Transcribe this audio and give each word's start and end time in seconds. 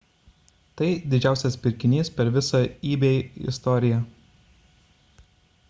tai 0.79 0.87
didžiausias 1.11 1.57
pirkinys 1.65 2.09
per 2.15 2.27
visą 2.37 2.63
ebay 2.93 3.21
istoriją 3.53 4.01